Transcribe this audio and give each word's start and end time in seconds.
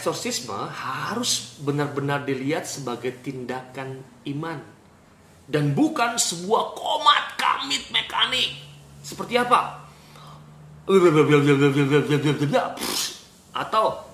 Eksorsisme 0.00 0.56
harus 0.56 1.60
benar-benar 1.60 2.24
dilihat 2.24 2.64
sebagai 2.64 3.20
tindakan 3.20 4.00
iman 4.32 4.56
dan 5.44 5.76
bukan 5.76 6.16
sebuah 6.16 6.72
komat 6.72 7.36
kamit 7.36 7.84
mekanik. 7.92 8.64
Seperti 9.04 9.36
apa? 9.36 9.84
Atau 13.52 14.08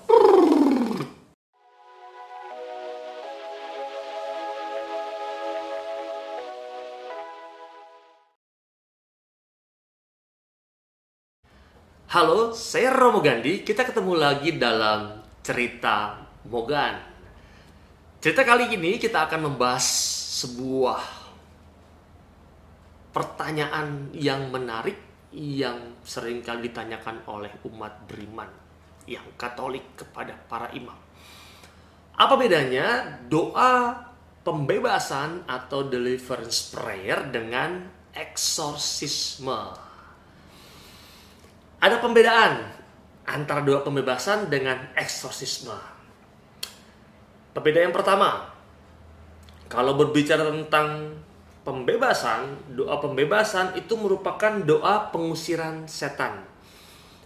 Halo, 12.11 12.51
saya 12.51 12.91
Romo 12.91 13.23
Gandhi. 13.23 13.63
Kita 13.63 13.87
ketemu 13.87 14.19
lagi 14.19 14.51
dalam 14.59 15.16
cerita 15.47 16.19
Mogan. 16.51 16.99
Cerita 18.19 18.43
kali 18.43 18.75
ini 18.75 18.99
kita 18.99 19.31
akan 19.31 19.47
membahas 19.47 19.87
sebuah 20.43 20.99
pertanyaan 23.15 24.11
yang 24.11 24.51
menarik 24.51 24.99
yang 25.31 25.95
sering 26.03 26.43
kali 26.43 26.67
ditanyakan 26.67 27.23
oleh 27.31 27.51
umat 27.71 28.03
beriman 28.11 28.51
yang 29.07 29.23
Katolik 29.39 29.95
kepada 29.95 30.35
para 30.51 30.67
imam. 30.75 30.99
Apa 32.19 32.35
bedanya 32.35 33.15
doa 33.31 33.95
pembebasan 34.43 35.47
atau 35.47 35.87
deliverance 35.87 36.75
prayer 36.75 37.23
dengan 37.31 37.87
eksorsisme? 38.11 39.61
Ada 41.79 42.03
pembedaan 42.03 42.53
antara 43.27 43.59
doa 43.61 43.83
pembebasan 43.83 44.47
dengan 44.47 44.79
eksorsisme. 44.95 45.75
Perbedaan 47.51 47.91
yang 47.91 47.95
pertama, 47.95 48.47
kalau 49.67 49.99
berbicara 49.99 50.47
tentang 50.47 51.19
pembebasan, 51.67 52.55
doa 52.71 53.03
pembebasan 53.03 53.75
itu 53.75 53.99
merupakan 53.99 54.63
doa 54.63 55.11
pengusiran 55.11 55.83
setan. 55.83 56.47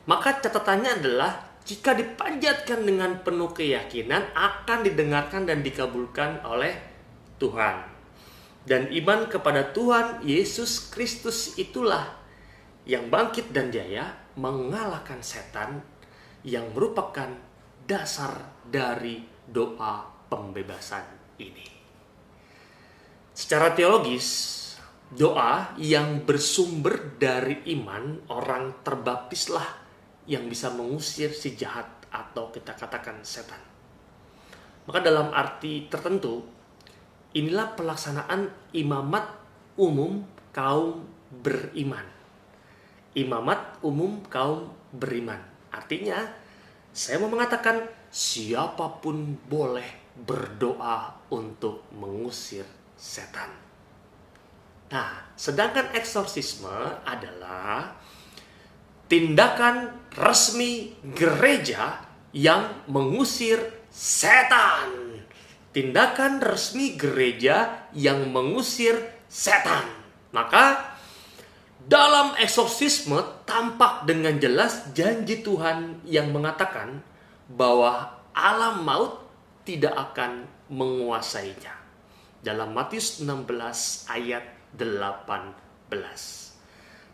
Maka 0.09 0.41
catatannya 0.41 0.97
adalah 0.97 1.31
jika 1.61 1.94
dipanjatkan 1.94 2.81
dengan 2.81 3.22
penuh 3.22 3.53
keyakinan 3.53 4.33
akan 4.33 4.79
didengarkan 4.81 5.45
dan 5.45 5.61
dikabulkan 5.61 6.41
oleh 6.41 6.73
Tuhan. 7.38 7.85
Dan 8.66 8.89
iman 8.89 9.29
kepada 9.29 9.69
Tuhan 9.69 10.25
Yesus 10.25 10.89
Kristus 10.89 11.57
itulah 11.61 12.17
yang 12.85 13.09
bangkit 13.13 13.53
dan 13.53 13.69
jaya 13.69 14.20
mengalahkan 14.35 15.19
setan 15.19 15.83
yang 16.41 16.71
merupakan 16.71 17.29
dasar 17.83 18.63
dari 18.63 19.19
doa 19.45 20.07
pembebasan 20.31 21.03
ini. 21.41 21.67
Secara 23.35 23.75
teologis, 23.75 24.27
doa 25.11 25.75
yang 25.75 26.23
bersumber 26.23 27.19
dari 27.19 27.67
iman 27.75 28.31
orang 28.31 28.79
terbaptislah 28.85 29.67
yang 30.29 30.47
bisa 30.47 30.71
mengusir 30.71 31.35
si 31.35 31.57
jahat 31.57 32.07
atau 32.11 32.53
kita 32.53 32.77
katakan 32.77 33.19
setan. 33.25 33.59
Maka 34.88 34.99
dalam 35.03 35.35
arti 35.35 35.91
tertentu, 35.91 36.43
inilah 37.35 37.75
pelaksanaan 37.75 38.71
imamat 38.75 39.25
umum 39.79 40.23
kaum 40.51 41.07
beriman 41.31 42.20
imamat 43.17 43.81
umum 43.83 44.23
kaum 44.27 44.71
beriman. 44.91 45.39
Artinya, 45.71 46.19
saya 46.91 47.19
mau 47.23 47.31
mengatakan 47.31 47.87
siapa 48.11 48.99
pun 48.99 49.39
boleh 49.47 50.15
berdoa 50.15 51.23
untuk 51.31 51.87
mengusir 51.95 52.67
setan. 52.99 53.47
Nah, 54.91 55.31
sedangkan 55.39 55.95
eksorsisme 55.95 57.00
adalah 57.07 57.95
tindakan 59.07 60.03
resmi 60.19 61.00
gereja 61.16 62.03
yang 62.35 62.83
mengusir 62.91 63.88
setan. 63.88 65.16
Tindakan 65.71 66.44
resmi 66.44 67.00
gereja 67.00 67.88
yang 67.95 68.27
mengusir 68.27 69.23
setan. 69.31 69.88
Maka 70.35 70.91
dalam 71.91 72.40
eksorsisme 72.40 73.19
tampak 73.44 74.07
dengan 74.07 74.40
jelas 74.40 74.96
janji 74.96 75.44
Tuhan 75.44 76.07
yang 76.07 76.31
mengatakan 76.31 77.03
bahwa 77.52 78.16
alam 78.31 78.88
maut 78.88 79.28
tidak 79.68 79.91
akan 79.91 80.47
menguasainya. 80.72 81.75
Dalam 82.40 82.72
Matius 82.72 83.19
16 83.19 84.07
ayat 84.07 84.72
18. 84.72 85.91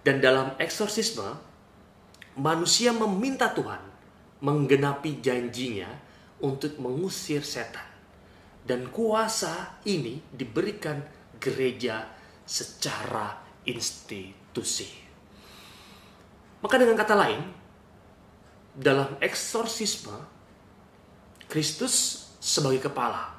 Dan 0.06 0.22
dalam 0.22 0.54
eksorsisme, 0.62 1.26
manusia 2.38 2.94
meminta 2.94 3.50
Tuhan 3.50 3.82
menggenapi 4.46 5.26
janjinya 5.26 5.90
untuk 6.46 6.78
mengusir 6.78 7.42
setan. 7.42 7.90
Dan 8.62 8.94
kuasa 8.94 9.82
ini 9.90 10.22
diberikan 10.30 11.02
gereja 11.42 12.06
secara 12.46 13.42
institusi. 13.66 14.47
Maka 16.64 16.76
dengan 16.82 16.98
kata 16.98 17.14
lain, 17.14 17.42
dalam 18.78 19.18
eksorsisme, 19.22 20.14
Kristus 21.48 22.28
sebagai 22.38 22.92
kepala 22.92 23.34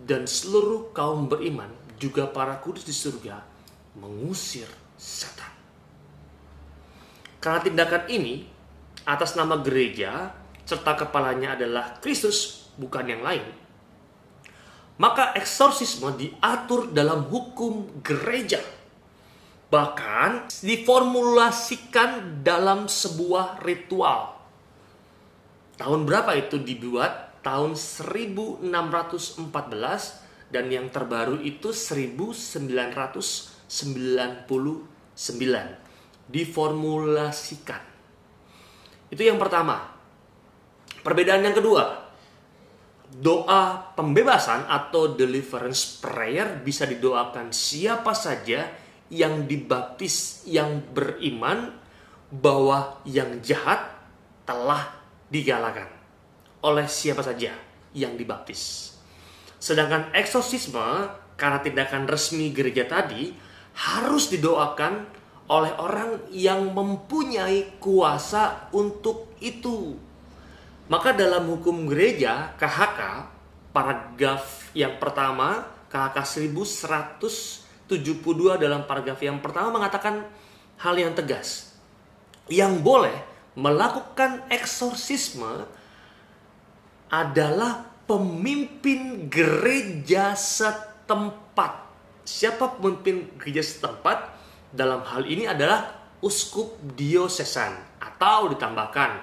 dan 0.00 0.24
seluruh 0.24 0.94
kaum 0.96 1.28
beriman 1.28 1.68
juga 2.00 2.24
para 2.24 2.56
kudus 2.56 2.88
di 2.88 2.94
surga 2.96 3.44
mengusir 4.00 4.68
setan. 4.96 5.52
Karena 7.40 7.60
tindakan 7.60 8.04
ini 8.08 8.48
atas 9.04 9.36
nama 9.36 9.60
gereja 9.60 10.32
serta 10.64 10.96
kepalanya 10.96 11.56
adalah 11.58 12.00
Kristus 12.00 12.68
bukan 12.80 13.04
yang 13.04 13.20
lain. 13.24 13.44
Maka 15.00 15.32
eksorsisme 15.32 16.12
diatur 16.16 16.92
dalam 16.92 17.24
hukum 17.28 18.04
gereja 18.04 18.60
bahkan 19.70 20.50
diformulasikan 20.60 22.42
dalam 22.42 22.90
sebuah 22.90 23.62
ritual. 23.62 24.34
Tahun 25.78 26.04
berapa 26.04 26.34
itu 26.36 26.58
dibuat? 26.60 27.30
Tahun 27.40 27.72
1614 27.72 28.68
dan 30.52 30.68
yang 30.68 30.92
terbaru 30.92 31.40
itu 31.40 31.72
1999 31.72 33.48
diformulasikan. 36.28 37.80
Itu 39.08 39.24
yang 39.24 39.40
pertama. 39.40 39.96
Perbedaan 41.00 41.40
yang 41.40 41.56
kedua, 41.56 42.12
doa 43.08 43.88
pembebasan 43.96 44.68
atau 44.68 45.16
deliverance 45.16 45.96
prayer 45.96 46.60
bisa 46.60 46.84
didoakan 46.84 47.56
siapa 47.56 48.12
saja 48.12 48.89
yang 49.10 49.44
dibaptis 49.50 50.46
yang 50.46 50.80
beriman 50.94 51.74
bahwa 52.30 53.02
yang 53.02 53.42
jahat 53.42 53.90
telah 54.46 54.94
digalakkan 55.28 55.90
oleh 56.62 56.86
siapa 56.86 57.26
saja 57.26 57.50
yang 57.90 58.14
dibaptis. 58.14 58.94
Sedangkan 59.58 60.14
eksorsisme 60.14 61.10
karena 61.34 61.58
tindakan 61.60 62.06
resmi 62.06 62.54
gereja 62.54 62.86
tadi 62.86 63.34
harus 63.74 64.30
didoakan 64.30 65.20
oleh 65.50 65.72
orang 65.74 66.30
yang 66.30 66.70
mempunyai 66.70 67.82
kuasa 67.82 68.70
untuk 68.70 69.34
itu. 69.42 69.98
Maka 70.86 71.14
dalam 71.14 71.50
hukum 71.50 71.90
gereja 71.90 72.54
KHK 72.54 73.00
paragraf 73.74 74.70
yang 74.74 74.98
pertama 75.02 75.66
KHK 75.90 76.46
1100 76.54 77.69
72 77.90 78.54
dalam 78.62 78.86
paragraf 78.86 79.18
yang 79.18 79.42
pertama 79.42 79.74
mengatakan 79.74 80.22
hal 80.78 80.94
yang 80.94 81.10
tegas. 81.10 81.74
Yang 82.46 82.78
boleh 82.86 83.16
melakukan 83.58 84.46
eksorsisme 84.46 85.66
adalah 87.10 87.90
pemimpin 88.06 89.26
gereja 89.26 90.38
setempat. 90.38 91.90
Siapa 92.22 92.78
pemimpin 92.78 93.34
gereja 93.34 93.66
setempat? 93.66 94.38
Dalam 94.70 95.02
hal 95.02 95.26
ini 95.26 95.50
adalah 95.50 95.98
uskup 96.22 96.78
diosesan 96.94 97.98
atau 97.98 98.54
ditambahkan 98.54 99.18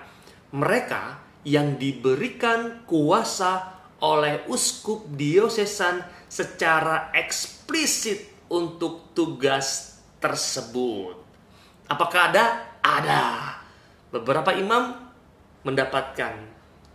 mereka 0.52 1.24
yang 1.48 1.80
diberikan 1.80 2.84
kuasa 2.84 3.80
oleh 4.04 4.44
uskup 4.52 5.08
diosesan 5.16 6.04
secara 6.28 7.16
eksplisit 7.16 8.37
untuk 8.48 9.12
tugas 9.14 10.00
tersebut. 10.18 11.16
Apakah 11.88 12.32
ada? 12.32 12.46
Ada. 12.84 13.24
Beberapa 14.12 14.56
imam 14.56 14.96
mendapatkan 15.64 16.34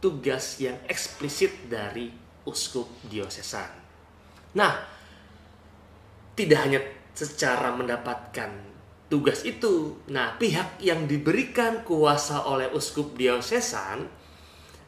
tugas 0.01 0.59
yang 0.59 0.77
eksplisit 0.89 1.69
dari 1.69 2.09
uskup 2.49 2.89
diosesan. 3.07 3.71
Nah, 4.59 4.73
tidak 6.33 6.59
hanya 6.65 6.81
secara 7.13 7.71
mendapatkan 7.77 8.51
tugas 9.13 9.45
itu, 9.45 10.01
nah 10.09 10.41
pihak 10.41 10.81
yang 10.81 11.05
diberikan 11.05 11.85
kuasa 11.85 12.49
oleh 12.49 12.73
uskup 12.73 13.13
diosesan 13.13 14.09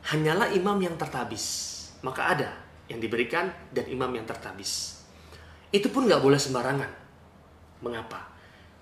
hanyalah 0.09 0.49
imam 0.57 0.81
yang 0.81 0.97
tertabis. 0.97 1.71
Maka 2.01 2.33
ada 2.33 2.51
yang 2.89 3.01
diberikan 3.01 3.53
dan 3.73 3.85
imam 3.89 4.09
yang 4.17 4.25
tertabis. 4.25 5.04
Itu 5.75 5.91
pun 5.91 6.07
nggak 6.07 6.23
boleh 6.23 6.39
sembarangan. 6.39 6.91
Mengapa? 7.83 8.31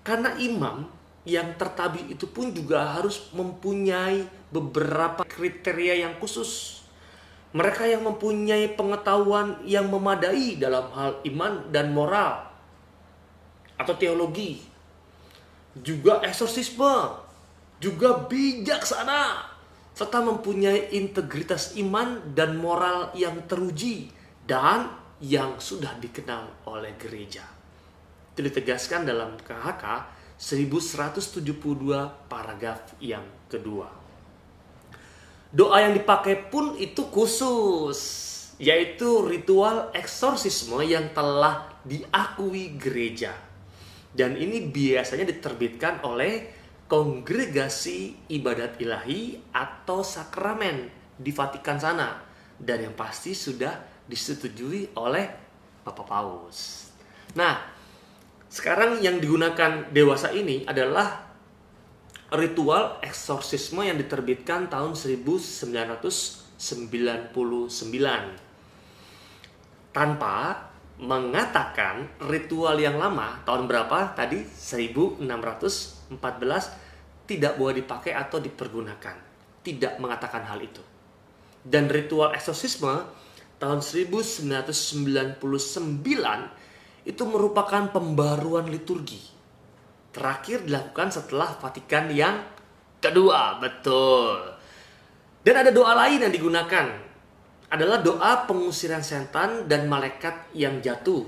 Karena 0.05 0.37
imam 0.37 0.85
yang 1.25 1.57
tertabis 1.57 2.05
itu 2.05 2.29
pun 2.29 2.53
juga 2.53 2.85
harus 2.93 3.33
mempunyai 3.33 4.29
beberapa 4.53 5.25
kriteria 5.25 6.05
yang 6.05 6.13
khusus. 6.21 6.83
Mereka 7.57 7.89
yang 7.89 8.05
mempunyai 8.05 8.77
pengetahuan 8.77 9.57
yang 9.65 9.89
memadai 9.89 10.61
dalam 10.61 10.89
hal 10.93 11.17
iman 11.25 11.65
dan 11.73 11.89
moral 11.89 12.49
atau 13.77 13.93
teologi, 13.97 14.61
juga 15.77 16.21
eksorsisme, 16.21 17.17
juga 17.81 18.25
bijaksana, 18.25 19.49
serta 19.93 20.21
mempunyai 20.21 20.93
integritas 20.93 21.77
iman 21.77 22.21
dan 22.33 22.57
moral 22.57 23.13
yang 23.13 23.45
teruji 23.45 24.09
dan 24.49 25.02
yang 25.21 25.61
sudah 25.61 25.93
dikenal 26.01 26.65
oleh 26.69 26.95
gereja. 26.97 27.45
Itu 28.33 28.41
ditegaskan 28.41 29.05
dalam 29.05 29.37
KHK 29.37 29.85
1172 30.39 31.45
paragraf 32.25 32.97
yang 32.97 33.23
kedua. 33.45 33.87
Doa 35.53 35.85
yang 35.85 35.93
dipakai 35.93 36.49
pun 36.49 36.73
itu 36.81 37.05
khusus, 37.13 37.99
yaitu 38.57 39.21
ritual 39.21 39.93
eksorsisme 39.93 40.81
yang 40.81 41.13
telah 41.13 41.69
diakui 41.85 42.73
gereja. 42.73 43.37
Dan 44.09 44.33
ini 44.33 44.65
biasanya 44.65 45.29
diterbitkan 45.29 46.01
oleh 46.01 46.49
kongregasi 46.89 48.29
ibadat 48.33 48.81
ilahi 48.81 49.37
atau 49.53 50.01
sakramen 50.01 50.89
di 51.17 51.29
Vatikan 51.29 51.77
sana. 51.77 52.32
Dan 52.57 52.89
yang 52.89 52.95
pasti 52.95 53.35
sudah 53.35 53.93
disetujui 54.07 54.95
oleh 54.99 55.25
Bapak 55.83 56.07
Paus. 56.07 56.87
Nah, 57.35 57.59
sekarang 58.47 59.01
yang 59.01 59.19
digunakan 59.19 59.83
dewasa 59.89 60.31
ini 60.31 60.63
adalah 60.63 61.27
ritual 62.33 62.97
eksorsisme 63.01 63.83
yang 63.83 63.97
diterbitkan 63.97 64.69
tahun 64.69 64.93
1999 64.93 67.33
tanpa 69.93 70.69
mengatakan 70.97 72.09
ritual 72.29 72.77
yang 72.77 73.01
lama 73.01 73.41
tahun 73.45 73.65
berapa? 73.65 74.13
Tadi 74.13 74.45
1614 74.45 76.13
tidak 77.25 77.57
boleh 77.57 77.81
dipakai 77.81 78.13
atau 78.13 78.37
dipergunakan. 78.37 79.17
Tidak 79.63 79.97
mengatakan 79.97 80.45
hal 80.45 80.61
itu 80.61 80.92
dan 81.63 81.87
ritual 81.87 82.35
eksorsisme 82.35 83.07
tahun 83.57 83.79
1999 83.79 85.39
itu 87.03 87.23
merupakan 87.27 87.83
pembaruan 87.91 88.67
liturgi. 88.67 89.19
Terakhir 90.13 90.67
dilakukan 90.67 91.09
setelah 91.09 91.55
Vatikan 91.57 92.11
yang 92.11 92.43
kedua, 92.99 93.59
betul. 93.59 94.55
Dan 95.43 95.55
ada 95.59 95.71
doa 95.75 95.91
lain 95.95 96.23
yang 96.23 96.31
digunakan. 96.31 96.87
Adalah 97.73 98.05
doa 98.05 98.45
pengusiran 98.45 99.01
setan 99.01 99.65
dan 99.65 99.89
malaikat 99.89 100.53
yang 100.53 100.79
jatuh. 100.79 101.25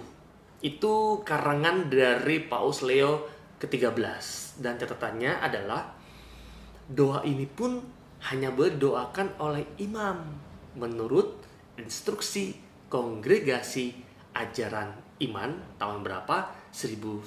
Itu 0.61 1.25
karangan 1.25 1.89
dari 1.89 2.39
Paus 2.45 2.85
Leo 2.85 3.27
ke-13. 3.59 4.61
Dan 4.61 4.77
catatannya 4.77 5.41
adalah 5.41 5.89
doa 6.85 7.25
ini 7.25 7.49
pun 7.49 7.81
hanya 8.31 8.49
boleh 8.49 8.73
didoakan 8.73 9.37
oleh 9.37 9.61
imam 9.77 10.17
menurut 10.73 11.45
instruksi 11.77 12.57
kongregasi 12.89 13.93
ajaran 14.33 14.97
iman 15.29 15.53
tahun 15.77 16.01
berapa? 16.01 16.49
1975. 16.73 17.21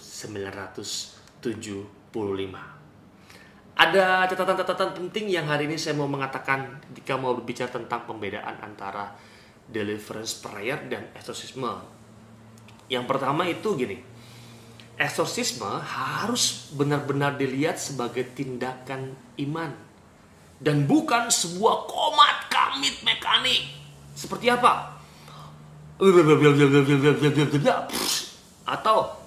Ada 3.78 4.26
catatan-catatan 4.26 4.90
penting 4.98 5.30
yang 5.30 5.46
hari 5.46 5.70
ini 5.70 5.78
saya 5.78 5.94
mau 5.94 6.10
mengatakan 6.10 6.82
jika 6.90 7.14
mau 7.14 7.38
berbicara 7.38 7.70
tentang 7.70 8.10
pembedaan 8.10 8.58
antara 8.58 9.14
deliverance 9.70 10.42
prayer 10.42 10.82
dan 10.90 11.14
eksorsisme. 11.14 11.78
Yang 12.90 13.04
pertama 13.06 13.46
itu 13.46 13.78
gini, 13.78 14.02
eksorsisme 14.98 15.78
harus 15.78 16.74
benar-benar 16.74 17.38
dilihat 17.38 17.78
sebagai 17.78 18.34
tindakan 18.34 19.14
iman 19.46 19.87
dan 20.58 20.86
bukan 20.86 21.30
sebuah 21.30 21.86
komat 21.86 22.36
kamit 22.50 22.98
mekanik. 23.06 23.70
Seperti 24.18 24.50
apa? 24.50 24.98
atau 28.68 29.18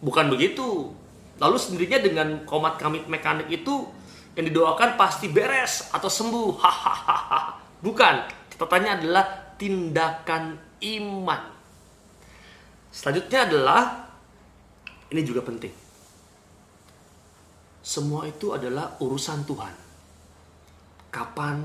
bukan 0.00 0.26
begitu. 0.32 0.92
Lalu 1.36 1.56
sendirinya 1.58 1.98
dengan 2.00 2.28
komat 2.48 2.78
kamit 2.78 3.08
mekanik 3.10 3.50
itu 3.50 3.88
yang 4.38 4.48
didoakan 4.48 4.96
pasti 4.96 5.28
beres 5.28 5.90
atau 5.92 6.08
sembuh. 6.08 6.50
Hahaha. 6.60 7.40
Bukan. 7.82 8.14
Catatannya 8.54 8.90
adalah 9.02 9.24
tindakan 9.58 10.56
iman. 10.80 11.42
Selanjutnya 12.92 13.48
adalah 13.48 13.80
ini 15.10 15.20
juga 15.24 15.42
penting. 15.42 15.81
Semua 17.82 18.30
itu 18.30 18.54
adalah 18.54 18.94
urusan 19.02 19.42
Tuhan. 19.42 19.74
Kapan 21.12 21.58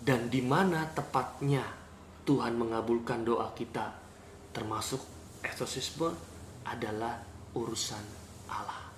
dan 0.00 0.32
di 0.32 0.40
mana 0.40 0.88
tepatnya 0.96 1.62
Tuhan 2.24 2.56
mengabulkan 2.56 3.20
doa 3.20 3.52
kita 3.52 3.92
termasuk 4.50 5.00
eksorsisme 5.44 6.10
adalah 6.64 7.20
urusan 7.52 8.04
Allah 8.48 8.88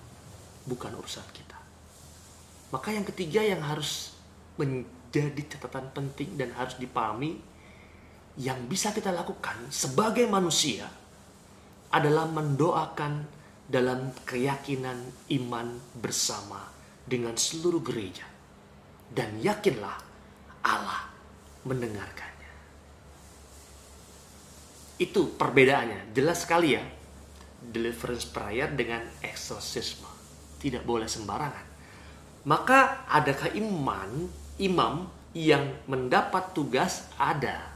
bukan 0.63 0.95
urusan 0.95 1.27
kita 1.35 1.59
maka 2.71 2.89
yang 2.89 3.05
ketiga 3.05 3.43
yang 3.43 3.61
harus 3.61 4.15
menjadi 4.57 5.57
catatan 5.57 5.91
penting 5.93 6.39
dan 6.39 6.55
harus 6.55 6.79
dipahami 6.79 7.37
yang 8.39 8.57
bisa 8.65 8.89
kita 8.95 9.13
lakukan 9.13 9.69
sebagai 9.69 10.25
manusia 10.25 10.89
adalah 11.93 12.25
mendoakan 12.25 13.42
dalam 13.67 14.11
keyakinan 14.27 14.99
iman 15.39 15.79
bersama 15.97 16.67
dengan 17.03 17.35
seluruh 17.35 17.83
gereja 17.83 18.27
dan 19.11 19.39
yakinlah 19.39 19.97
Allah 20.63 21.11
mendengarkan 21.63 22.33
itu 25.03 25.35
perbedaannya. 25.35 26.15
Jelas 26.15 26.47
sekali 26.47 26.77
ya. 26.77 26.83
Deliverance 27.63 28.27
prayer 28.27 28.71
dengan 28.71 29.03
eksorsisme. 29.19 30.07
Tidak 30.59 30.83
boleh 30.87 31.09
sembarangan. 31.09 31.67
Maka 32.47 33.07
adakah 33.07 33.55
iman, 33.55 34.27
imam 34.59 35.07
yang 35.35 35.83
mendapat 35.89 36.55
tugas 36.55 37.07
ada. 37.19 37.71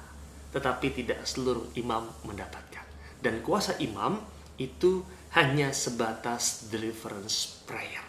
Tetapi 0.56 0.88
tidak 1.04 1.24
seluruh 1.28 1.72
imam 1.76 2.08
mendapatkan. 2.28 2.86
Dan 3.20 3.42
kuasa 3.42 3.76
imam 3.82 4.22
itu 4.62 5.02
hanya 5.36 5.76
sebatas 5.76 6.72
deliverance 6.72 7.64
prayer. 7.68 8.06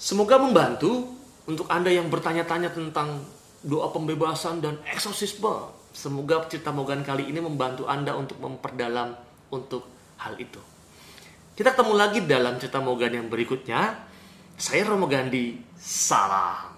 Semoga 0.00 0.40
membantu 0.40 1.12
untuk 1.44 1.68
Anda 1.68 1.92
yang 1.92 2.08
bertanya-tanya 2.08 2.72
tentang 2.72 3.24
doa 3.64 3.88
pembebasan 3.92 4.60
dan 4.60 4.80
eksorsisme 4.88 5.84
Semoga 5.94 6.42
cerita 6.50 6.74
Mogan 6.74 7.06
kali 7.06 7.30
ini 7.30 7.38
membantu 7.38 7.86
Anda 7.86 8.18
untuk 8.18 8.42
memperdalam 8.42 9.14
untuk 9.54 9.86
hal 10.18 10.34
itu. 10.42 10.58
Kita 11.54 11.70
ketemu 11.70 11.94
lagi 11.94 12.18
dalam 12.26 12.58
cerita 12.58 12.82
Mogan 12.82 13.14
yang 13.14 13.30
berikutnya. 13.30 13.94
Saya 14.58 14.90
Romo 14.90 15.06
Gandhi, 15.06 15.54
salam. 15.78 16.73